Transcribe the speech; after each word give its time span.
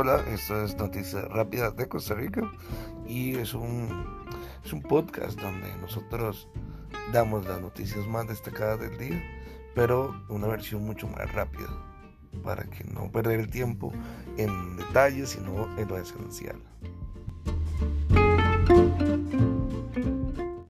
Hola, 0.00 0.22
esto 0.32 0.62
es 0.62 0.76
Noticias 0.76 1.24
Rápidas 1.24 1.74
de 1.74 1.88
Costa 1.88 2.14
Rica 2.14 2.48
y 3.04 3.34
es 3.34 3.52
un, 3.52 3.88
es 4.64 4.72
un 4.72 4.80
podcast 4.80 5.40
donde 5.40 5.74
nosotros 5.78 6.46
damos 7.12 7.44
las 7.46 7.60
noticias 7.60 8.06
más 8.06 8.28
destacadas 8.28 8.78
del 8.78 8.96
día, 8.96 9.20
pero 9.74 10.14
una 10.28 10.46
versión 10.46 10.84
mucho 10.84 11.08
más 11.08 11.32
rápida 11.32 11.66
para 12.44 12.62
que 12.62 12.84
no 12.84 13.10
perder 13.10 13.40
el 13.40 13.50
tiempo 13.50 13.92
en 14.36 14.76
detalles, 14.76 15.30
sino 15.30 15.66
en 15.76 15.88
lo 15.88 15.98
esencial. 15.98 16.62